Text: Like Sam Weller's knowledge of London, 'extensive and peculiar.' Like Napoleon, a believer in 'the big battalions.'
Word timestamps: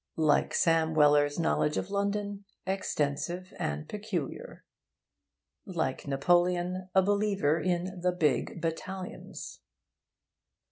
Like 0.17 0.55
Sam 0.55 0.95
Weller's 0.95 1.37
knowledge 1.37 1.77
of 1.77 1.91
London, 1.91 2.43
'extensive 2.65 3.53
and 3.59 3.87
peculiar.' 3.87 4.65
Like 5.63 6.07
Napoleon, 6.07 6.89
a 6.95 7.03
believer 7.03 7.59
in 7.59 7.99
'the 8.01 8.11
big 8.13 8.59
battalions.' 8.59 9.59